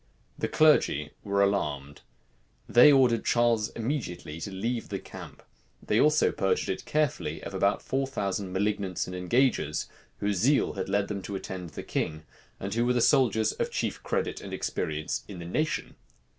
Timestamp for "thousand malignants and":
8.07-9.15